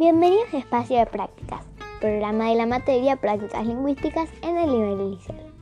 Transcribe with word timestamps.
Bienvenidos 0.00 0.54
a 0.54 0.56
Espacio 0.56 0.96
de 0.96 1.04
Prácticas, 1.04 1.62
programa 2.00 2.48
de 2.48 2.54
la 2.54 2.64
materia 2.64 3.16
Prácticas 3.16 3.66
Lingüísticas 3.66 4.30
en 4.42 4.56
el 4.56 4.70
nivel 4.70 4.98
inicial, 4.98 5.52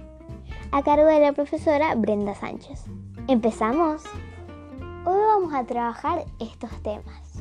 a 0.71 0.81
cargo 0.85 1.07
de 1.07 1.19
la 1.19 1.33
profesora 1.33 1.93
Brenda 1.97 2.37
Sánchez. 2.37 2.85
¡Empezamos! 3.27 4.05
Hoy 5.05 5.19
vamos 5.19 5.53
a 5.53 5.67
trabajar 5.67 6.25
estos 6.39 6.71
temas. 6.85 7.41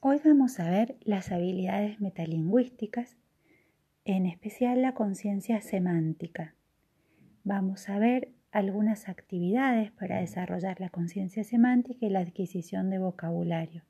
Hoy 0.00 0.20
vamos 0.22 0.60
a 0.60 0.68
ver 0.68 0.98
las 1.00 1.32
habilidades 1.32 1.98
metalingüísticas, 1.98 3.16
en 4.04 4.26
especial 4.26 4.82
la 4.82 4.92
conciencia 4.92 5.62
semántica. 5.62 6.56
Vamos 7.42 7.88
a 7.88 7.98
ver 7.98 8.35
algunas 8.52 9.08
actividades 9.08 9.90
para 9.92 10.20
desarrollar 10.20 10.80
la 10.80 10.88
conciencia 10.88 11.44
semántica 11.44 12.06
y 12.06 12.10
la 12.10 12.20
adquisición 12.20 12.90
de 12.90 12.98
vocabulario. 12.98 13.82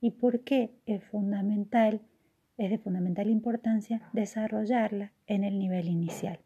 ¿Y 0.00 0.12
por 0.12 0.40
qué 0.40 0.70
es 0.86 1.02
fundamental, 1.04 2.00
es 2.58 2.70
de 2.70 2.78
fundamental 2.78 3.28
importancia 3.28 4.02
desarrollarla 4.12 5.12
en 5.26 5.44
el 5.44 5.58
nivel 5.58 5.88
inicial? 5.88 6.38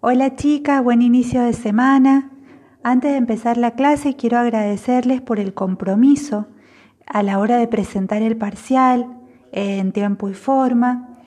Hola 0.00 0.36
chicas, 0.36 0.84
buen 0.84 1.02
inicio 1.02 1.42
de 1.42 1.52
semana. 1.52 2.30
Antes 2.84 3.10
de 3.10 3.16
empezar 3.16 3.56
la 3.56 3.72
clase 3.72 4.14
quiero 4.14 4.38
agradecerles 4.38 5.20
por 5.20 5.40
el 5.40 5.54
compromiso 5.54 6.46
a 7.06 7.24
la 7.24 7.38
hora 7.38 7.56
de 7.56 7.66
presentar 7.66 8.22
el 8.22 8.36
parcial, 8.36 9.15
en 9.56 9.90
tiempo 9.90 10.28
y 10.28 10.34
forma. 10.34 11.18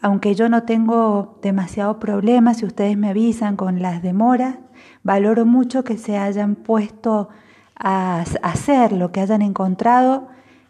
Aunque 0.00 0.34
yo 0.34 0.48
no 0.48 0.64
tengo 0.64 1.38
demasiado 1.42 1.98
problema, 1.98 2.52
si 2.54 2.66
ustedes 2.66 2.98
me 2.98 3.08
avisan 3.08 3.56
con 3.56 3.80
las 3.80 4.02
demoras, 4.02 4.56
valoro 5.02 5.46
mucho 5.46 5.84
que 5.84 5.96
se 5.96 6.18
hayan 6.18 6.56
puesto 6.56 7.28
a 7.76 8.24
hacer 8.42 8.92
lo 8.92 9.12
que 9.12 9.20
hayan 9.20 9.40
encontrado 9.42 10.28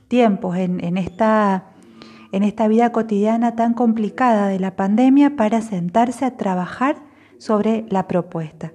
tiempos 0.09 0.57
en, 0.57 0.99
esta, 0.99 1.65
en 2.33 2.43
esta 2.43 2.69
vida 2.69 2.93
cotidiana 2.93 3.57
tan 3.57 3.73
complicada 3.73 4.49
de 4.49 4.59
la 4.59 4.77
pandemia 4.77 5.37
para 5.37 5.63
sentarse 5.63 6.27
a 6.27 6.37
trabajar 6.37 6.97
sobre 7.39 7.87
la 7.89 8.07
propuesta. 8.07 8.73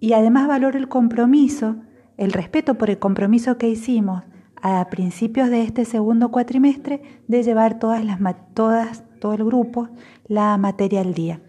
Y 0.00 0.12
además 0.14 0.48
valoro 0.48 0.78
el 0.78 0.88
compromiso, 0.88 1.76
el 2.16 2.32
respeto 2.32 2.74
por 2.74 2.90
el 2.90 2.98
compromiso 2.98 3.56
que 3.56 3.68
hicimos 3.68 4.22
a 4.68 4.84
principios 4.90 5.48
de 5.48 5.62
este 5.62 5.84
segundo 5.84 6.32
cuatrimestre 6.32 7.00
de 7.28 7.44
llevar 7.44 7.78
todas 7.78 8.04
las 8.04 8.18
todas 8.52 9.04
todo 9.20 9.34
el 9.34 9.44
grupo 9.44 9.88
la 10.26 10.56
materia 10.58 11.02
al 11.02 11.14
día. 11.14 11.40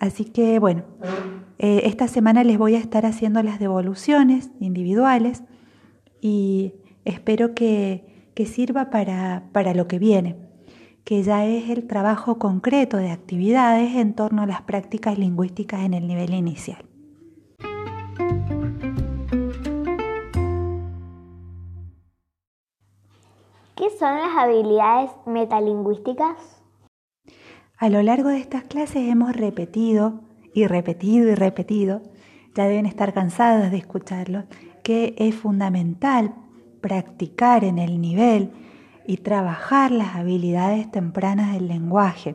Así 0.00 0.24
que 0.24 0.58
bueno, 0.58 0.84
eh, 1.58 1.82
esta 1.84 2.08
semana 2.08 2.44
les 2.44 2.56
voy 2.56 2.74
a 2.74 2.78
estar 2.78 3.04
haciendo 3.04 3.42
las 3.42 3.58
devoluciones 3.58 4.50
individuales 4.60 5.42
y 6.22 6.72
espero 7.04 7.54
que, 7.54 8.30
que 8.34 8.46
sirva 8.46 8.88
para, 8.88 9.50
para 9.52 9.74
lo 9.74 9.86
que 9.86 9.98
viene, 9.98 10.36
que 11.04 11.22
ya 11.22 11.44
es 11.44 11.68
el 11.68 11.86
trabajo 11.86 12.38
concreto 12.38 12.96
de 12.96 13.10
actividades 13.10 13.94
en 13.94 14.14
torno 14.14 14.42
a 14.42 14.46
las 14.46 14.62
prácticas 14.62 15.18
lingüísticas 15.18 15.80
en 15.84 15.92
el 15.92 16.06
nivel 16.06 16.32
inicial. 16.32 16.82
¿Qué 23.78 23.90
son 23.96 24.16
las 24.16 24.36
habilidades 24.36 25.12
metalingüísticas? 25.24 26.64
A 27.76 27.88
lo 27.88 28.02
largo 28.02 28.28
de 28.28 28.38
estas 28.38 28.64
clases 28.64 29.08
hemos 29.08 29.36
repetido 29.36 30.22
y 30.52 30.66
repetido 30.66 31.28
y 31.28 31.36
repetido, 31.36 32.02
ya 32.56 32.64
deben 32.64 32.86
estar 32.86 33.14
cansadas 33.14 33.70
de 33.70 33.76
escucharlo, 33.76 34.42
que 34.82 35.14
es 35.16 35.36
fundamental 35.36 36.34
practicar 36.80 37.62
en 37.62 37.78
el 37.78 38.00
nivel 38.00 38.50
y 39.06 39.18
trabajar 39.18 39.92
las 39.92 40.16
habilidades 40.16 40.90
tempranas 40.90 41.52
del 41.52 41.68
lenguaje, 41.68 42.34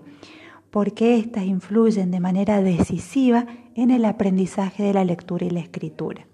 porque 0.71 1.17
éstas 1.17 1.43
influyen 1.43 2.09
de 2.09 2.21
manera 2.21 2.61
decisiva 2.61 3.47
en 3.75 3.91
el 3.91 4.05
aprendizaje 4.05 4.83
de 4.83 4.93
la 4.93 5.03
lectura 5.03 5.45
y 5.45 5.49
la 5.49 5.59
escritura. 5.59 6.25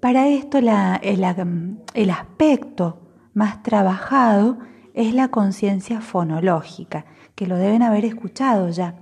Para 0.00 0.28
esto 0.28 0.58
el, 0.58 0.70
el 1.94 2.10
aspecto 2.10 2.98
más 3.34 3.62
trabajado 3.62 4.58
es 4.94 5.14
la 5.14 5.28
conciencia 5.28 6.00
fonológica, 6.00 7.04
que 7.34 7.46
lo 7.46 7.56
deben 7.56 7.82
haber 7.82 8.06
escuchado 8.06 8.70
ya, 8.70 8.94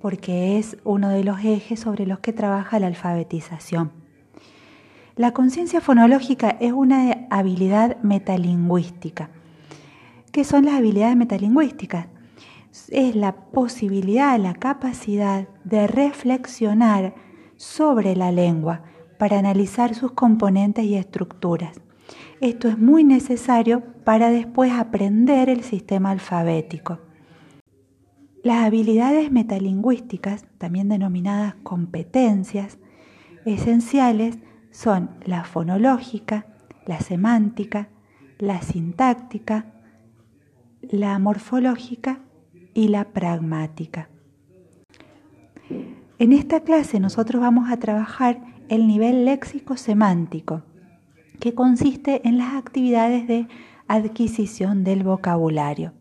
porque 0.00 0.58
es 0.58 0.76
uno 0.84 1.08
de 1.08 1.24
los 1.24 1.40
ejes 1.42 1.80
sobre 1.80 2.06
los 2.06 2.18
que 2.18 2.32
trabaja 2.32 2.78
la 2.78 2.86
alfabetización. 2.86 3.92
La 5.16 5.32
conciencia 5.32 5.80
fonológica 5.80 6.56
es 6.60 6.72
una 6.72 7.26
habilidad 7.30 7.96
metalingüística. 8.02 9.30
¿Qué 10.32 10.44
son 10.44 10.64
las 10.64 10.74
habilidades 10.74 11.16
metalingüísticas? 11.16 12.06
Es 12.88 13.14
la 13.14 13.36
posibilidad, 13.36 14.38
la 14.38 14.54
capacidad 14.54 15.48
de 15.64 15.86
reflexionar 15.86 17.14
sobre 17.56 18.16
la 18.16 18.32
lengua, 18.32 18.82
para 19.22 19.38
analizar 19.38 19.94
sus 19.94 20.10
componentes 20.10 20.84
y 20.84 20.96
estructuras. 20.96 21.80
Esto 22.40 22.66
es 22.66 22.76
muy 22.76 23.04
necesario 23.04 23.84
para 24.02 24.30
después 24.30 24.72
aprender 24.72 25.48
el 25.48 25.62
sistema 25.62 26.10
alfabético. 26.10 26.98
Las 28.42 28.64
habilidades 28.64 29.30
metalingüísticas, 29.30 30.44
también 30.58 30.88
denominadas 30.88 31.54
competencias, 31.62 32.78
esenciales 33.44 34.40
son 34.72 35.10
la 35.24 35.44
fonológica, 35.44 36.46
la 36.84 36.98
semántica, 36.98 37.90
la 38.40 38.60
sintáctica, 38.60 39.66
la 40.80 41.16
morfológica 41.20 42.22
y 42.74 42.88
la 42.88 43.04
pragmática. 43.04 44.08
En 46.18 46.32
esta 46.32 46.64
clase 46.64 46.98
nosotros 46.98 47.40
vamos 47.40 47.70
a 47.70 47.76
trabajar 47.76 48.51
el 48.68 48.86
nivel 48.86 49.24
léxico-semántico, 49.24 50.62
que 51.40 51.54
consiste 51.54 52.26
en 52.26 52.38
las 52.38 52.54
actividades 52.54 53.26
de 53.26 53.48
adquisición 53.88 54.84
del 54.84 55.02
vocabulario. 55.02 55.92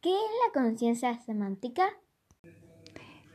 ¿Qué 0.00 0.10
es 0.10 0.30
la 0.46 0.52
conciencia 0.52 1.18
semántica? 1.20 1.84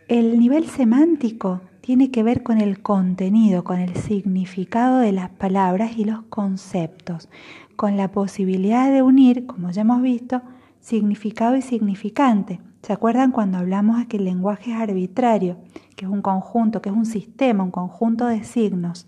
El 0.07 0.39
nivel 0.39 0.67
semántico 0.67 1.61
tiene 1.81 2.11
que 2.11 2.23
ver 2.23 2.43
con 2.43 2.61
el 2.61 2.81
contenido, 2.81 3.63
con 3.63 3.79
el 3.79 3.95
significado 3.95 4.99
de 4.99 5.11
las 5.11 5.29
palabras 5.29 5.97
y 5.97 6.05
los 6.05 6.23
conceptos, 6.23 7.29
con 7.75 7.97
la 7.97 8.11
posibilidad 8.11 8.91
de 8.91 9.01
unir, 9.01 9.45
como 9.45 9.71
ya 9.71 9.81
hemos 9.81 10.01
visto, 10.01 10.41
significado 10.85 11.55
y 11.55 11.63
significante. 11.63 12.61
¿Se 12.83 12.93
acuerdan 12.93 13.31
cuando 13.31 13.57
hablamos 13.57 13.97
de 13.97 14.07
que 14.07 14.17
el 14.17 14.25
lenguaje 14.25 14.69
es 14.71 14.77
arbitrario, 14.77 15.57
que 15.95 16.05
es 16.05 16.11
un 16.11 16.21
conjunto, 16.21 16.79
que 16.79 16.89
es 16.89 16.95
un 16.95 17.07
sistema, 17.07 17.63
un 17.63 17.71
conjunto 17.71 18.27
de 18.27 18.43
signos? 18.43 19.07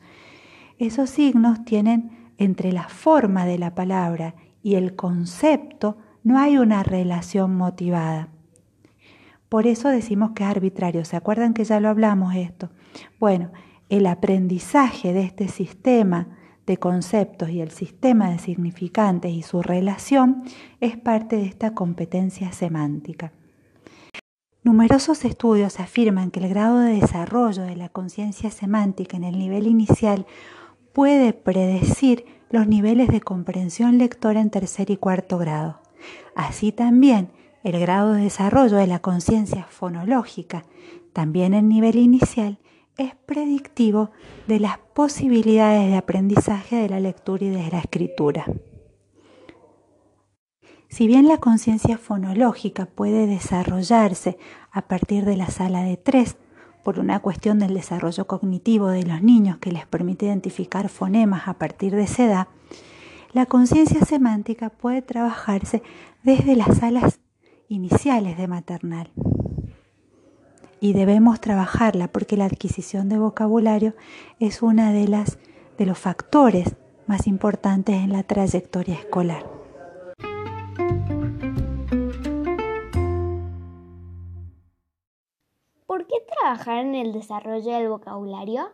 Esos 0.79 1.11
signos 1.11 1.63
tienen 1.65 2.31
entre 2.39 2.71
la 2.71 2.87
forma 2.87 3.45
de 3.45 3.59
la 3.59 3.75
palabra 3.75 4.33
y 4.63 4.73
el 4.73 4.95
concepto 4.95 5.97
no 6.23 6.39
hay 6.39 6.57
una 6.57 6.81
relación 6.81 7.55
motivada. 7.55 8.29
Por 9.47 9.67
eso 9.67 9.89
decimos 9.89 10.31
que 10.31 10.45
es 10.45 10.49
arbitrario. 10.49 11.05
¿Se 11.05 11.15
acuerdan 11.15 11.53
que 11.53 11.63
ya 11.63 11.79
lo 11.79 11.89
hablamos 11.89 12.33
esto? 12.33 12.71
Bueno, 13.19 13.51
el 13.89 14.07
aprendizaje 14.07 15.13
de 15.13 15.21
este 15.21 15.47
sistema 15.47 16.27
de 16.67 16.77
conceptos 16.77 17.49
y 17.49 17.61
el 17.61 17.71
sistema 17.71 18.29
de 18.29 18.39
significantes 18.39 19.31
y 19.31 19.41
su 19.41 19.63
relación 19.63 20.43
es 20.81 20.97
parte 20.97 21.37
de 21.37 21.45
esta 21.45 21.73
competencia 21.73 22.51
semántica. 22.51 23.31
Numerosos 24.63 25.23
estudios 25.23 25.79
afirman 25.79 26.29
que 26.29 26.41
el 26.41 26.49
grado 26.49 26.79
de 26.79 26.99
desarrollo 26.99 27.63
de 27.63 27.77
la 27.77 27.87
conciencia 27.87 28.51
semántica 28.51 29.15
en 29.15 29.23
el 29.23 29.39
nivel 29.39 29.65
inicial 29.65 30.27
puede 30.91 31.31
predecir 31.31 32.25
los 32.49 32.67
niveles 32.67 33.07
de 33.07 33.21
comprensión 33.21 33.97
lectora 33.97 34.41
en 34.41 34.49
tercer 34.49 34.89
y 34.91 34.97
cuarto 34.97 35.37
grado. 35.37 35.79
Así 36.35 36.73
también, 36.73 37.31
el 37.63 37.79
grado 37.79 38.11
de 38.11 38.23
desarrollo 38.23 38.75
de 38.75 38.87
la 38.87 38.99
conciencia 38.99 39.65
fonológica, 39.69 40.65
también 41.13 41.53
en 41.53 41.69
nivel 41.69 41.95
inicial, 41.95 42.59
es 42.97 43.15
predictivo 43.25 44.11
de 44.47 44.59
las 44.59 44.77
posibilidades 44.93 45.89
de 45.89 45.97
aprendizaje 45.97 46.77
de 46.77 46.89
la 46.89 46.99
lectura 46.99 47.45
y 47.45 47.49
de 47.49 47.69
la 47.69 47.79
escritura. 47.79 48.45
Si 50.89 51.05
bien 51.05 51.27
la 51.27 51.37
conciencia 51.37 51.97
fonológica 51.97 52.85
puede 52.85 53.27
desarrollarse 53.27 54.37
a 54.71 54.83
partir 54.87 55.25
de 55.25 55.37
la 55.37 55.47
sala 55.47 55.83
de 55.83 55.97
tres, 55.97 56.37
por 56.83 56.99
una 56.99 57.19
cuestión 57.19 57.59
del 57.59 57.73
desarrollo 57.73 58.27
cognitivo 58.27 58.87
de 58.87 59.03
los 59.03 59.21
niños 59.21 59.57
que 59.57 59.73
les 59.73 59.85
permite 59.85 60.27
identificar 60.27 60.87
fonemas 60.87 61.47
a 61.47 61.55
partir 61.55 61.93
de 61.93 62.03
esa 62.03 62.25
edad, 62.25 62.47
La 63.33 63.45
conciencia 63.45 64.03
semántica 64.05 64.69
puede 64.69 65.01
trabajarse 65.01 65.83
desde 66.23 66.55
las 66.55 66.77
salas 66.77 67.19
iniciales 67.67 68.37
de 68.37 68.47
maternal. 68.47 69.11
Y 70.79 70.93
debemos 70.93 71.41
trabajarla 71.41 72.07
porque 72.07 72.37
la 72.37 72.45
adquisición 72.45 73.09
de 73.09 73.17
vocabulario 73.17 73.95
es 74.39 74.61
una 74.61 74.91
de 74.91 75.07
las 75.07 75.39
de 75.77 75.85
los 75.85 75.97
factores 75.97 76.75
más 77.05 77.27
importantes 77.27 77.95
en 77.95 78.11
la 78.11 78.23
trayectoria 78.23 78.95
escolar. 78.95 79.45
¿Por 85.85 86.05
qué 86.05 86.15
trabajar 86.41 86.85
en 86.85 86.95
el 86.95 87.13
desarrollo 87.13 87.73
del 87.73 87.89
vocabulario? 87.89 88.69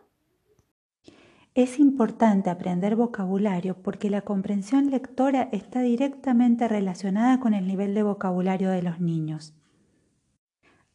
Es 1.54 1.78
importante 1.78 2.50
aprender 2.50 2.96
vocabulario 2.96 3.80
porque 3.80 4.10
la 4.10 4.22
comprensión 4.22 4.90
lectora 4.90 5.48
está 5.52 5.82
directamente 5.82 6.66
relacionada 6.66 7.38
con 7.38 7.54
el 7.54 7.68
nivel 7.68 7.94
de 7.94 8.02
vocabulario 8.02 8.70
de 8.70 8.82
los 8.82 8.98
niños. 8.98 9.54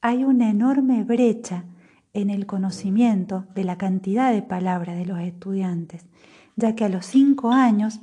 Hay 0.02 0.24
una 0.24 0.50
enorme 0.50 1.04
brecha 1.04 1.66
en 2.14 2.30
el 2.30 2.46
conocimiento 2.46 3.46
de 3.54 3.66
la 3.66 3.78
cantidad 3.78 4.32
de 4.32 4.42
palabras 4.42 4.96
de 4.96 5.06
los 5.06 5.20
estudiantes, 5.20 6.06
ya 6.56 6.74
que 6.74 6.86
a 6.86 6.90
los 6.90 7.06
cinco 7.06 7.52
años 7.52 8.00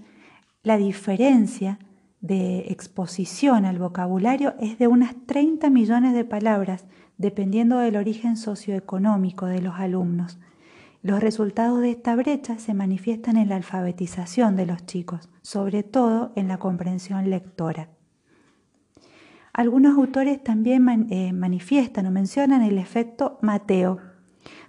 la 0.62 0.76
diferencia 0.76 1.78
de 2.20 2.66
exposición 2.68 3.64
al 3.64 3.78
vocabulario 3.78 4.54
es 4.60 4.78
de 4.78 4.88
unas 4.88 5.14
30 5.24 5.70
millones 5.70 6.12
de 6.12 6.26
palabras, 6.26 6.84
dependiendo 7.16 7.78
del 7.78 7.96
origen 7.96 8.36
socioeconómico 8.36 9.46
de 9.46 9.62
los 9.62 9.76
alumnos. 9.76 10.38
Los 11.00 11.20
resultados 11.20 11.80
de 11.80 11.92
esta 11.92 12.14
brecha 12.14 12.58
se 12.58 12.74
manifiestan 12.74 13.38
en 13.38 13.48
la 13.48 13.56
alfabetización 13.56 14.54
de 14.54 14.66
los 14.66 14.84
chicos, 14.84 15.30
sobre 15.40 15.82
todo 15.82 16.32
en 16.36 16.48
la 16.48 16.58
comprensión 16.58 17.30
lectora. 17.30 17.95
Algunos 19.56 19.96
autores 19.96 20.44
también 20.44 21.06
eh, 21.08 21.32
manifiestan 21.32 22.04
o 22.04 22.10
mencionan 22.10 22.60
el 22.60 22.76
efecto 22.76 23.38
Mateo, 23.40 24.00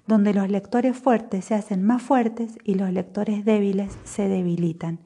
donde 0.07 0.33
los 0.33 0.49
lectores 0.49 0.95
fuertes 0.95 1.43
se 1.43 1.55
hacen 1.55 1.83
más 1.83 2.01
fuertes 2.01 2.57
y 2.63 2.75
los 2.75 2.93
lectores 2.93 3.43
débiles 3.43 3.97
se 4.05 4.29
debilitan, 4.29 5.01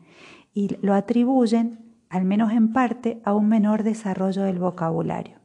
y 0.53 0.77
lo 0.83 0.93
atribuyen, 0.93 1.95
al 2.09 2.25
menos 2.25 2.51
en 2.51 2.73
parte, 2.73 3.23
a 3.25 3.33
un 3.33 3.49
menor 3.49 3.81
desarrollo 3.81 4.43
del 4.43 4.59
vocabulario. 4.59 5.39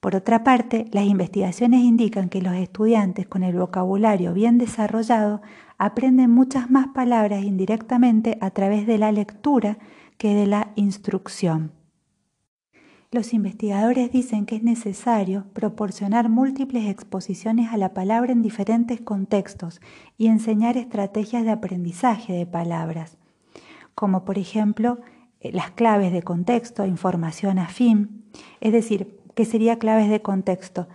Por 0.00 0.14
otra 0.14 0.44
parte, 0.44 0.84
las 0.92 1.06
investigaciones 1.06 1.80
indican 1.80 2.28
que 2.28 2.42
los 2.42 2.56
estudiantes 2.56 3.26
con 3.26 3.42
el 3.42 3.56
vocabulario 3.56 4.34
bien 4.34 4.58
desarrollado 4.58 5.40
aprenden 5.78 6.30
muchas 6.30 6.70
más 6.70 6.88
palabras 6.88 7.42
indirectamente 7.42 8.36
a 8.42 8.50
través 8.50 8.86
de 8.86 8.98
la 8.98 9.12
lectura 9.12 9.78
que 10.18 10.34
de 10.34 10.46
la 10.46 10.72
instrucción. 10.76 11.77
Los 13.10 13.32
investigadores 13.32 14.12
dicen 14.12 14.44
que 14.44 14.56
es 14.56 14.62
necesario 14.62 15.46
proporcionar 15.52 16.28
múltiples 16.28 16.88
exposiciones 16.88 17.72
a 17.72 17.76
la 17.76 17.94
palabra 17.94 18.32
en 18.32 18.42
diferentes 18.42 19.00
contextos 19.00 19.80
y 20.18 20.26
enseñar 20.26 20.76
estrategias 20.76 21.44
de 21.44 21.52
aprendizaje 21.52 22.32
de 22.32 22.46
palabras, 22.46 23.16
como 23.94 24.24
por 24.24 24.38
ejemplo 24.38 24.98
eh, 25.40 25.52
las 25.52 25.70
claves 25.70 26.12
de 26.12 26.22
contexto, 26.22 26.84
información 26.84 27.58
afín, 27.58 28.24
es 28.60 28.72
decir, 28.72 29.18
¿Qué 29.38 29.44
sería 29.44 29.78
claves 29.78 30.10
de 30.10 30.20
contexto? 30.20 30.88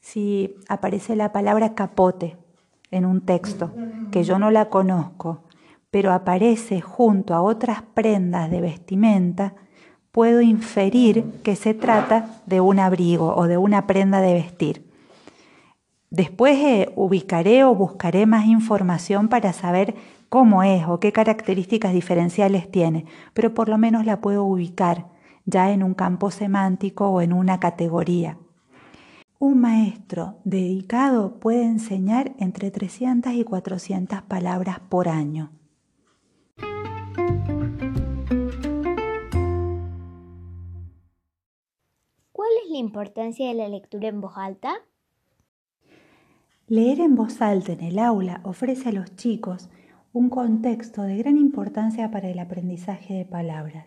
Si 0.00 0.56
aparece 0.70 1.16
la 1.16 1.32
palabra 1.32 1.74
capote 1.74 2.38
en 2.90 3.04
un 3.04 3.20
texto, 3.20 3.74
que 4.10 4.24
yo 4.24 4.38
no 4.38 4.50
la 4.50 4.70
conozco, 4.70 5.42
pero 5.90 6.10
aparece 6.10 6.80
junto 6.80 7.34
a 7.34 7.42
otras 7.42 7.82
prendas 7.82 8.50
de 8.50 8.62
vestimenta, 8.62 9.52
puedo 10.12 10.40
inferir 10.40 11.24
que 11.42 11.56
se 11.56 11.74
trata 11.74 12.42
de 12.46 12.60
un 12.60 12.78
abrigo 12.78 13.34
o 13.34 13.46
de 13.46 13.56
una 13.56 13.86
prenda 13.86 14.20
de 14.20 14.34
vestir. 14.34 14.90
Después 16.10 16.58
eh, 16.58 16.92
ubicaré 16.96 17.62
o 17.62 17.74
buscaré 17.74 18.26
más 18.26 18.46
información 18.46 19.28
para 19.28 19.52
saber 19.52 19.94
cómo 20.28 20.62
es 20.64 20.86
o 20.88 20.98
qué 20.98 21.12
características 21.12 21.92
diferenciales 21.92 22.70
tiene, 22.70 23.04
pero 23.32 23.54
por 23.54 23.68
lo 23.68 23.78
menos 23.78 24.04
la 24.04 24.20
puedo 24.20 24.44
ubicar 24.44 25.06
ya 25.44 25.70
en 25.70 25.82
un 25.82 25.94
campo 25.94 26.30
semántico 26.30 27.08
o 27.08 27.20
en 27.20 27.32
una 27.32 27.60
categoría. 27.60 28.38
Un 29.38 29.60
maestro 29.60 30.36
dedicado 30.44 31.38
puede 31.40 31.64
enseñar 31.64 32.32
entre 32.38 32.70
300 32.70 33.32
y 33.32 33.44
400 33.44 34.22
palabras 34.22 34.80
por 34.80 35.08
año. 35.08 35.50
Importancia 42.80 43.46
de 43.48 43.54
la 43.54 43.68
lectura 43.68 44.08
en 44.08 44.20
voz 44.20 44.32
alta? 44.36 44.72
Leer 46.66 47.00
en 47.00 47.14
voz 47.14 47.40
alta 47.40 47.72
en 47.72 47.80
el 47.80 47.98
aula 47.98 48.40
ofrece 48.44 48.88
a 48.88 48.92
los 48.92 49.14
chicos 49.16 49.70
un 50.12 50.28
contexto 50.28 51.02
de 51.02 51.16
gran 51.18 51.36
importancia 51.36 52.10
para 52.10 52.28
el 52.28 52.38
aprendizaje 52.38 53.14
de 53.14 53.24
palabras 53.24 53.86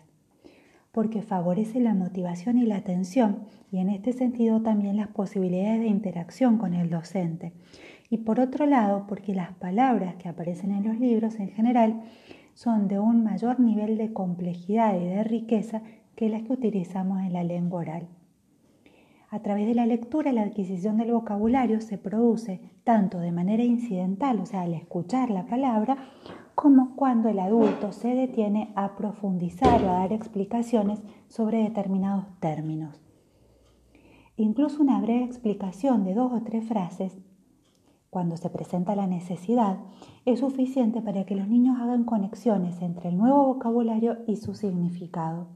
porque 0.94 1.22
favorece 1.22 1.80
la 1.80 1.92
motivación 1.92 2.56
y 2.56 2.66
la 2.66 2.76
atención 2.76 3.40
y 3.72 3.78
en 3.78 3.90
este 3.90 4.12
sentido 4.12 4.62
también 4.62 4.96
las 4.96 5.08
posibilidades 5.08 5.80
de 5.80 5.88
interacción 5.88 6.56
con 6.56 6.72
el 6.72 6.88
docente. 6.88 7.52
Y 8.10 8.18
por 8.18 8.38
otro 8.38 8.64
lado, 8.64 9.06
porque 9.08 9.34
las 9.34 9.52
palabras 9.54 10.14
que 10.14 10.28
aparecen 10.28 10.70
en 10.70 10.84
los 10.84 11.00
libros 11.00 11.34
en 11.40 11.48
general 11.48 12.02
son 12.54 12.86
de 12.86 13.00
un 13.00 13.24
mayor 13.24 13.58
nivel 13.58 13.98
de 13.98 14.12
complejidad 14.12 14.94
y 14.94 15.04
de 15.04 15.24
riqueza 15.24 15.82
que 16.14 16.28
las 16.28 16.44
que 16.44 16.52
utilizamos 16.52 17.18
en 17.22 17.32
la 17.32 17.42
lengua 17.42 17.80
oral. 17.80 18.06
A 19.34 19.40
través 19.40 19.66
de 19.66 19.74
la 19.74 19.84
lectura, 19.84 20.32
la 20.32 20.42
adquisición 20.42 20.96
del 20.96 21.10
vocabulario 21.10 21.80
se 21.80 21.98
produce 21.98 22.60
tanto 22.84 23.18
de 23.18 23.32
manera 23.32 23.64
incidental, 23.64 24.38
o 24.38 24.46
sea, 24.46 24.60
al 24.60 24.74
escuchar 24.74 25.28
la 25.28 25.44
palabra, 25.44 25.96
como 26.54 26.94
cuando 26.94 27.28
el 27.28 27.40
adulto 27.40 27.90
se 27.90 28.14
detiene 28.14 28.72
a 28.76 28.94
profundizar 28.94 29.82
o 29.82 29.90
a 29.90 29.98
dar 29.98 30.12
explicaciones 30.12 31.02
sobre 31.26 31.64
determinados 31.64 32.26
términos. 32.38 33.02
Incluso 34.36 34.80
una 34.80 35.00
breve 35.00 35.24
explicación 35.24 36.04
de 36.04 36.14
dos 36.14 36.32
o 36.32 36.42
tres 36.44 36.68
frases, 36.68 37.18
cuando 38.10 38.36
se 38.36 38.50
presenta 38.50 38.94
la 38.94 39.08
necesidad, 39.08 39.78
es 40.26 40.38
suficiente 40.38 41.02
para 41.02 41.26
que 41.26 41.34
los 41.34 41.48
niños 41.48 41.80
hagan 41.80 42.04
conexiones 42.04 42.80
entre 42.82 43.08
el 43.08 43.18
nuevo 43.18 43.46
vocabulario 43.46 44.18
y 44.28 44.36
su 44.36 44.54
significado. 44.54 45.48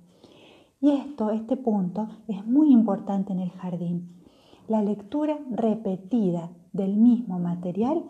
Y 0.80 0.90
esto, 0.92 1.30
este 1.30 1.56
punto, 1.56 2.08
es 2.28 2.46
muy 2.46 2.72
importante 2.72 3.32
en 3.32 3.40
el 3.40 3.50
jardín. 3.50 4.22
La 4.68 4.82
lectura 4.82 5.38
repetida 5.50 6.50
del 6.72 6.96
mismo 6.96 7.38
material 7.38 8.04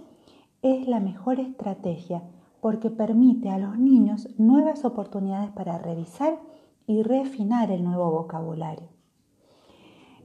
es 0.63 0.87
la 0.89 1.01
mejor 1.01 1.41
estrategia 1.41 2.23
porque 2.61 2.91
permite 2.91 3.51
a 3.51 3.59
los 3.59 3.79
niños 3.79 4.29
nuevas 4.39 4.85
oportunidades 4.85 5.51
para 5.53 5.79
revisar 5.79 6.39
y 6.87 7.03
refinar 7.03 7.71
el 7.71 7.85
nuevo 7.85 8.11
vocabulario. 8.11 8.89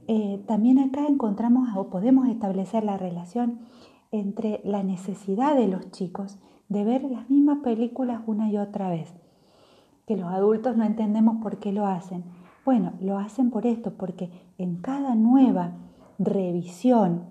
Eh, 0.06 0.42
también 0.46 0.78
acá 0.78 1.06
encontramos 1.06 1.68
o 1.76 1.88
podemos 1.88 2.28
establecer 2.28 2.84
la 2.84 2.98
relación 2.98 3.60
entre 4.10 4.60
la 4.64 4.82
necesidad 4.82 5.56
de 5.56 5.68
los 5.68 5.90
chicos 5.92 6.38
de 6.68 6.84
ver 6.84 7.04
las 7.04 7.30
mismas 7.30 7.58
películas 7.62 8.22
una 8.26 8.50
y 8.50 8.58
otra 8.58 8.88
vez, 8.88 9.14
que 10.06 10.16
los 10.16 10.32
adultos 10.32 10.76
no 10.76 10.84
entendemos 10.84 11.42
por 11.42 11.58
qué 11.58 11.72
lo 11.72 11.86
hacen. 11.86 12.24
Bueno, 12.64 12.92
lo 13.00 13.18
hacen 13.18 13.50
por 13.50 13.66
esto, 13.66 13.94
porque 13.96 14.30
en 14.58 14.76
cada 14.76 15.14
nueva 15.14 15.72
revisión 16.18 17.24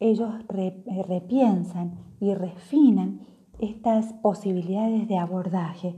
ellos 0.00 0.34
eh, 0.54 1.04
repiensan 1.06 1.98
y 2.20 2.34
refinan 2.34 3.20
estas 3.58 4.12
posibilidades 4.14 5.08
de 5.08 5.18
abordaje, 5.18 5.96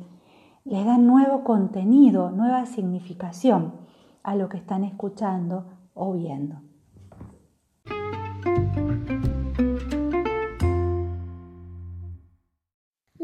les 0.64 0.84
dan 0.84 1.06
nuevo 1.06 1.44
contenido, 1.44 2.30
nueva 2.30 2.66
significación 2.66 3.74
a 4.22 4.34
lo 4.34 4.48
que 4.48 4.56
están 4.56 4.84
escuchando 4.84 5.66
o 5.94 6.12
viendo. 6.12 6.69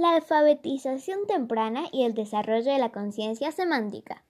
La 0.07 0.15
alfabetización 0.15 1.27
temprana 1.27 1.87
y 1.91 2.05
el 2.05 2.15
desarrollo 2.15 2.73
de 2.73 2.79
la 2.79 2.93
conciencia 2.93 3.51
semántica. 3.51 4.23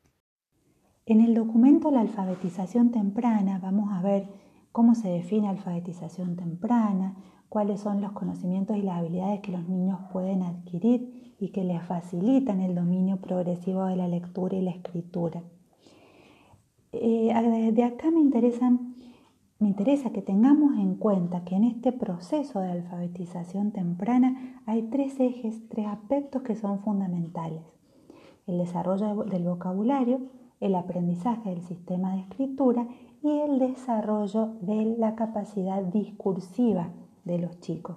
En 1.05 1.21
el 1.21 1.35
documento 1.35 1.91
La 1.91 2.01
alfabetización 2.01 2.93
temprana 2.93 3.59
vamos 3.59 3.93
a 3.93 4.01
ver 4.01 4.27
cómo 4.73 4.95
se 4.95 5.09
define 5.09 5.51
alfabetización 5.51 6.35
temprana, 6.37 7.15
cuáles 7.51 7.81
son 7.81 8.01
los 8.01 8.13
conocimientos 8.13 8.79
y 8.79 8.81
las 8.81 9.01
habilidades 9.01 9.41
que 9.41 9.53
los 9.53 9.69
niños 9.69 10.01
pueden 10.15 10.45
adquirir 10.45 11.37
y 11.39 11.51
que 11.51 11.63
les 11.63 11.83
facilitan 11.83 12.63
el 12.63 12.75
dominio 12.75 13.19
progresivo 13.19 13.85
de 13.85 13.97
la 13.97 14.09
lectura 14.09 14.57
y 14.57 14.63
la 14.63 14.71
escritura. 14.71 15.43
Eh, 16.93 17.71
de 17.75 17.85
acá 17.85 18.11
me, 18.11 18.21
me 19.59 19.69
interesa 19.69 20.11
que 20.11 20.21
tengamos 20.21 20.77
en 20.77 20.97
cuenta 20.97 21.45
que 21.45 21.55
en 21.55 21.65
este 21.65 21.91
proceso 21.91 22.61
de 22.61 22.71
alfabetización 22.71 23.73
temprana 23.73 24.61
hay 24.67 24.83
tres 24.83 25.19
ejes, 25.19 25.67
tres 25.71 25.87
aspectos 25.87 26.43
que 26.43 26.57
son 26.57 26.81
fundamentales. 26.81 27.63
el 28.47 28.59
desarrollo 28.59 29.25
del 29.25 29.45
vocabulario, 29.45 30.21
el 30.61 30.75
aprendizaje 30.75 31.51
del 31.51 31.63
sistema 31.63 32.15
de 32.15 32.21
escritura 32.21 32.87
y 33.23 33.31
el 33.41 33.59
desarrollo 33.59 34.55
de 34.61 34.97
la 34.99 35.17
capacidad 35.17 35.83
discursiva 35.83 36.91
de 37.25 37.39
los 37.39 37.59
chicos. 37.61 37.97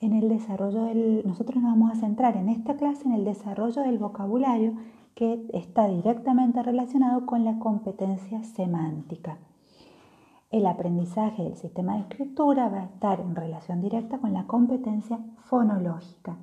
En 0.00 0.14
el 0.14 0.28
desarrollo 0.28 0.84
del, 0.84 1.22
nosotros 1.24 1.62
nos 1.62 1.72
vamos 1.72 1.92
a 1.92 2.00
centrar 2.00 2.36
en 2.36 2.48
esta 2.48 2.74
clase 2.76 3.04
en 3.04 3.12
el 3.12 3.24
desarrollo 3.24 3.82
del 3.82 3.98
vocabulario 3.98 4.74
que 5.14 5.46
está 5.52 5.86
directamente 5.86 6.62
relacionado 6.62 7.26
con 7.26 7.44
la 7.44 7.58
competencia 7.58 8.42
semántica. 8.42 9.38
El 10.52 10.66
aprendizaje 10.66 11.42
del 11.44 11.56
sistema 11.56 11.94
de 11.94 12.00
escritura 12.00 12.68
va 12.68 12.82
a 12.82 12.84
estar 12.84 13.20
en 13.20 13.34
relación 13.34 13.80
directa 13.80 14.18
con 14.18 14.34
la 14.34 14.46
competencia 14.46 15.18
fonológica. 15.44 16.36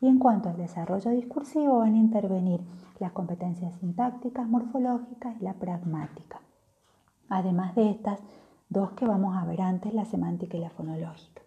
Y 0.00 0.08
en 0.08 0.18
cuanto 0.18 0.48
al 0.48 0.56
desarrollo 0.56 1.10
discursivo 1.10 1.80
van 1.80 1.96
a 1.96 1.98
intervenir 1.98 2.62
las 2.98 3.12
competencias 3.12 3.74
sintácticas, 3.74 4.48
morfológicas 4.48 5.38
y 5.38 5.44
la 5.44 5.52
pragmática. 5.52 6.40
Además 7.28 7.74
de 7.74 7.90
estas 7.90 8.20
dos 8.70 8.92
que 8.92 9.06
vamos 9.06 9.36
a 9.36 9.44
ver 9.44 9.60
antes, 9.60 9.92
la 9.92 10.06
semántica 10.06 10.56
y 10.56 10.60
la 10.60 10.70
fonológica. 10.70 11.42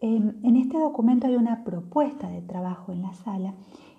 Em, 0.00 0.38
en 0.44 0.54
este 0.54 0.78
documento 0.78 1.26
hay 1.26 1.34
una 1.34 1.64
propuesta 1.64 2.28
de 2.28 2.42
trabajo 2.42 2.92
en 2.92 3.02
la 3.02 3.12
sala 3.14 3.54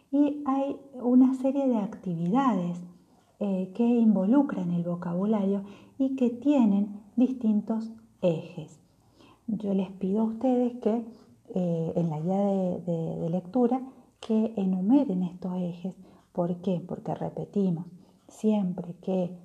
y 0.10 0.42
hay 0.46 0.80
una 0.94 1.34
serie 1.34 1.68
de 1.68 1.80
actividades 1.80 2.82
eh, 3.44 3.74
que 3.76 3.84
involucran 3.84 4.70
el 4.72 4.84
vocabulario 4.84 5.64
y 6.02 6.16
que 6.16 6.32
tienen 6.32 7.00
distintos 7.16 7.92
ejes. 8.24 8.80
Yo 9.46 9.76
les 9.76 9.92
pido 9.92 10.22
a 10.22 10.24
ustedes 10.24 10.74
que 10.78 11.06
eh, 11.54 11.94
en 11.96 12.10
la 12.10 12.20
guía 12.20 12.38
de, 12.38 13.30
lectura 13.30 13.80
que 14.20 14.52
enumeren 14.58 15.22
estos 15.22 15.54
ejes. 15.58 15.94
¿Por 16.32 16.56
qué? 16.62 16.84
Porque 16.86 17.14
repetimos, 17.14 17.86
siempre 18.28 18.96
que 19.04 19.38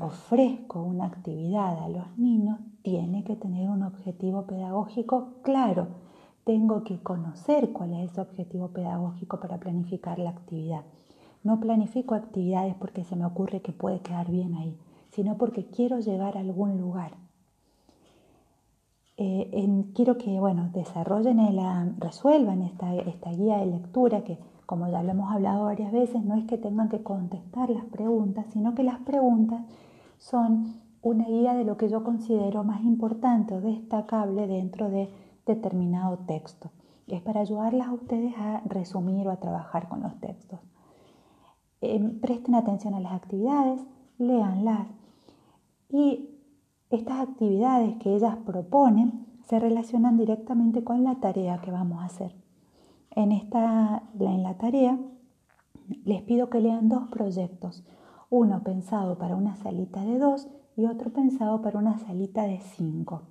ofrezco 0.00 0.82
una 0.82 1.06
actividad 1.06 1.82
a 1.82 1.88
los 1.88 2.18
niños, 2.18 2.58
tiene 2.82 3.24
que 3.24 3.36
tener 3.36 3.70
un 3.70 3.82
objetivo 3.82 4.42
pedagógico 4.42 5.36
claro. 5.40 5.88
Tengo 6.44 6.84
que 6.84 6.98
conocer 7.02 7.72
cuál 7.72 7.94
es 7.94 8.10
ese 8.10 8.20
objetivo 8.20 8.68
pedagógico 8.68 9.40
para 9.40 9.58
planificar 9.58 10.18
la 10.18 10.30
actividad. 10.30 10.82
No 11.44 11.60
planifico 11.60 12.14
actividades 12.14 12.74
porque 12.74 13.04
se 13.04 13.16
me 13.16 13.24
ocurre 13.24 13.62
que 13.62 13.72
puede 13.72 14.00
quedar 14.00 14.30
bien 14.30 14.54
ahí, 14.54 14.76
sino 15.18 15.36
porque 15.36 15.66
quiero 15.66 15.98
llegar 15.98 16.36
a 16.36 16.40
algún 16.40 16.80
lugar. 16.80 17.10
Eh, 19.16 19.68
quiero 19.92 20.16
que 20.16 20.38
bueno, 20.38 20.70
desarrollen, 20.72 21.56
la, 21.56 21.92
resuelvan 21.98 22.62
esta, 22.62 22.94
esta 22.94 23.32
guía 23.32 23.58
de 23.58 23.66
lectura 23.66 24.22
que, 24.22 24.38
como 24.64 24.86
ya 24.86 25.02
lo 25.02 25.10
hemos 25.10 25.32
hablado 25.32 25.64
varias 25.64 25.90
veces, 25.90 26.22
no 26.22 26.36
es 26.36 26.44
que 26.44 26.56
tengan 26.56 26.88
que 26.88 27.02
contestar 27.02 27.68
las 27.68 27.84
preguntas, 27.86 28.46
sino 28.52 28.76
que 28.76 28.84
las 28.84 29.00
preguntas 29.00 29.62
son 30.18 30.74
una 31.02 31.24
guía 31.24 31.54
de 31.54 31.64
lo 31.64 31.76
que 31.76 31.88
yo 31.88 32.04
considero 32.04 32.62
más 32.62 32.84
importante 32.84 33.54
o 33.54 33.60
destacable 33.60 34.46
dentro 34.46 34.88
de 34.88 35.08
determinado 35.46 36.18
texto. 36.28 36.70
Es 37.08 37.22
para 37.22 37.40
ayudarlas 37.40 37.88
a 37.88 37.94
ustedes 37.94 38.34
a 38.38 38.60
resumir 38.66 39.26
o 39.26 39.32
a 39.32 39.40
trabajar 39.40 39.88
con 39.88 40.00
los 40.00 40.14
textos. 40.20 40.60
Em, 41.80 42.20
presten 42.20 42.54
atención 42.54 42.94
a 42.94 43.00
las 43.00 43.14
actividades, 43.14 43.80
léanlas 44.18 44.86
y 45.88 46.30
estas 46.90 47.20
actividades 47.20 47.96
que 47.96 48.14
ellas 48.14 48.36
proponen 48.44 49.26
se 49.46 49.58
relacionan 49.58 50.16
directamente 50.16 50.84
con 50.84 51.04
la 51.04 51.16
tarea 51.16 51.60
que 51.60 51.70
vamos 51.70 52.02
a 52.02 52.06
hacer. 52.06 52.34
En, 53.10 53.32
esta, 53.32 54.02
en 54.18 54.42
la 54.42 54.58
tarea 54.58 54.98
les 56.04 56.22
pido 56.22 56.50
que 56.50 56.60
lean 56.60 56.88
dos 56.88 57.08
proyectos, 57.08 57.84
uno 58.30 58.62
pensado 58.62 59.16
para 59.16 59.36
una 59.36 59.56
salita 59.56 60.04
de 60.04 60.18
dos 60.18 60.48
y 60.76 60.84
otro 60.84 61.10
pensado 61.12 61.62
para 61.62 61.78
una 61.78 61.98
salita 61.98 62.42
de 62.42 62.60
cinco. 62.60 63.22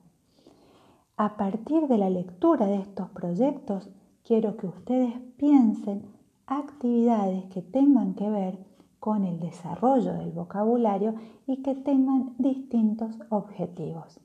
A 1.17 1.37
partir 1.37 1.87
de 1.87 1.97
la 1.97 2.09
lectura 2.09 2.65
de 2.65 2.77
estos 2.77 3.09
proyectos, 3.09 3.89
quiero 4.23 4.57
que 4.57 4.67
ustedes 4.67 5.13
piensen 5.37 6.05
actividades 6.45 7.45
que 7.45 7.61
tengan 7.61 8.13
que 8.13 8.29
ver 8.29 8.66
con 8.99 9.23
el 9.23 9.39
desarrollo 9.39 10.13
del 10.13 10.31
vocabulario 10.31 11.15
y 11.45 11.61
que 11.61 11.75
tengan 11.75 12.35
distintos 12.37 13.19
objetivos. 13.29 14.19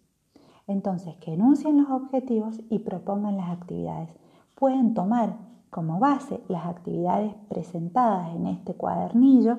Entonces, 0.66 1.16
que 1.16 1.34
enuncien 1.34 1.82
los 1.82 1.90
objetivos 1.90 2.60
y 2.70 2.80
propongan 2.80 3.36
las 3.36 3.50
actividades. 3.50 4.10
Pueden 4.54 4.94
tomar 4.94 5.36
como 5.70 5.98
base 5.98 6.42
las 6.48 6.66
actividades 6.66 7.34
presentadas 7.48 8.34
en 8.34 8.46
este 8.46 8.74
cuadernillo 8.74 9.58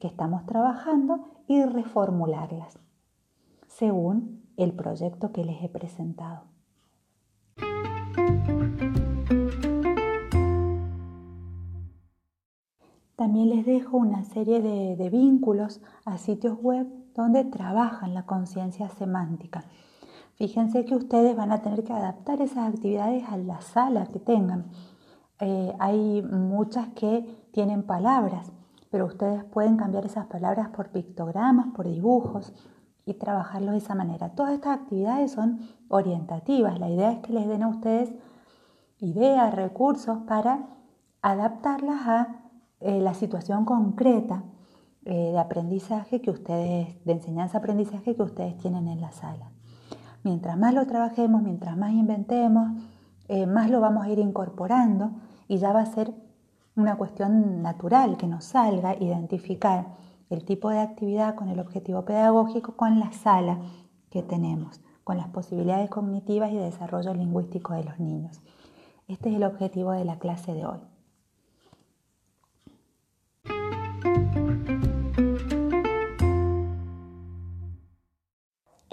que 0.00 0.06
estamos 0.06 0.46
trabajando 0.46 1.20
y 1.46 1.62
reformularlas 1.64 2.78
según 3.66 4.44
el 4.56 4.72
proyecto 4.72 5.32
que 5.32 5.44
les 5.44 5.62
he 5.62 5.68
presentado. 5.68 6.49
También 13.20 13.50
les 13.50 13.66
dejo 13.66 13.98
una 13.98 14.24
serie 14.24 14.62
de, 14.62 15.10
vínculos 15.10 15.82
a 16.06 16.16
sitios 16.16 16.58
web 16.58 16.86
donde 17.14 17.44
trabajan 17.44 18.14
la 18.14 18.24
conciencia 18.24 18.88
semántica. 18.88 19.64
Fíjense 20.36 20.86
que 20.86 20.94
ustedes 20.94 21.36
van 21.36 21.52
a 21.52 21.60
tener 21.60 21.84
que 21.84 21.92
adaptar 21.92 22.40
esas 22.40 22.72
actividades 22.72 23.24
a 23.28 23.36
la 23.36 23.60
sala 23.60 24.06
que 24.06 24.20
tengan. 24.20 24.70
Eh, 25.38 25.70
hay 25.78 26.22
muchas 26.22 26.88
que 26.94 27.50
tienen 27.52 27.82
palabras, 27.82 28.52
pero 28.90 29.04
ustedes 29.04 29.44
pueden 29.44 29.76
cambiar 29.76 30.06
esas 30.06 30.24
palabras 30.24 30.70
por 30.70 30.88
pictogramas, 30.88 31.74
por 31.74 31.86
dibujos 31.86 32.54
y 33.04 33.12
trabajarlos 33.12 33.72
de 33.72 33.78
esa 33.78 33.94
manera. 33.94 34.30
Todas 34.30 34.54
estas 34.54 34.78
actividades 34.78 35.32
son 35.32 35.60
orientativas. 35.88 36.80
La 36.80 36.88
idea 36.88 37.12
es 37.12 37.18
que 37.18 37.34
les 37.34 37.46
den 37.46 37.64
a 37.64 37.68
ustedes 37.68 38.14
ideas, 38.98 39.54
recursos 39.54 40.20
para 40.26 40.68
adaptarlas 41.20 42.06
a 42.06 42.39
eh, 42.80 43.00
la 43.00 43.14
situación 43.14 43.64
concreta 43.64 44.42
eh, 45.04 45.32
de 45.32 45.38
aprendizaje 45.38 46.20
que 46.20 46.30
ustedes, 46.30 47.02
de 47.04 47.12
enseñanza-aprendizaje 47.12 48.14
que 48.14 48.22
ustedes 48.22 48.56
tienen 48.58 48.88
en 48.88 49.00
la 49.00 49.12
sala. 49.12 49.50
Mientras 50.22 50.58
más 50.58 50.74
lo 50.74 50.86
trabajemos, 50.86 51.42
mientras 51.42 51.76
más 51.76 51.92
inventemos, 51.92 52.70
eh, 53.28 53.46
más 53.46 53.70
lo 53.70 53.80
vamos 53.80 54.04
a 54.04 54.10
ir 54.10 54.18
incorporando 54.18 55.12
y 55.48 55.56
ya 55.56 55.72
va 55.72 55.80
a 55.80 55.86
ser 55.86 56.12
una 56.76 56.96
cuestión 56.96 57.62
natural 57.62 58.16
que 58.16 58.26
nos 58.26 58.44
salga 58.44 58.94
identificar 58.94 59.86
el 60.28 60.44
tipo 60.44 60.70
de 60.70 60.80
actividad 60.80 61.34
con 61.34 61.48
el 61.48 61.60
objetivo 61.60 62.04
pedagógico 62.04 62.76
con 62.76 63.00
la 63.00 63.12
sala 63.12 63.58
que 64.10 64.22
tenemos, 64.22 64.80
con 65.04 65.16
las 65.16 65.28
posibilidades 65.28 65.88
cognitivas 65.88 66.52
y 66.52 66.56
de 66.56 66.64
desarrollo 66.64 67.14
lingüístico 67.14 67.72
de 67.74 67.84
los 67.84 67.98
niños. 67.98 68.40
Este 69.08 69.30
es 69.30 69.36
el 69.36 69.44
objetivo 69.44 69.92
de 69.92 70.04
la 70.04 70.18
clase 70.18 70.54
de 70.54 70.66
hoy. 70.66 70.89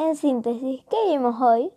En 0.07 0.15
síntesis, 0.15 0.85
¿qué 0.89 0.95
vimos 1.11 1.35
hoy? 1.41 1.69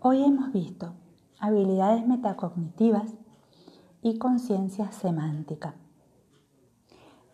Hoy 0.00 0.24
hemos 0.24 0.52
visto 0.52 0.92
habilidades 1.38 2.04
metacognitivas 2.04 3.14
y 4.02 4.18
conciencia 4.18 4.90
semántica. 4.90 5.76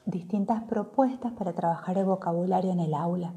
Distintas 0.04 0.64
propuestas 0.64 1.32
para 1.32 1.54
trabajar 1.54 1.96
el 1.96 2.04
vocabulario 2.04 2.70
en 2.70 2.80
el 2.80 2.92
aula. 2.92 3.32